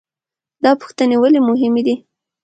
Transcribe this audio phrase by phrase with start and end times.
[0.63, 1.95] دا پوښتنې ولې مهمې دي؟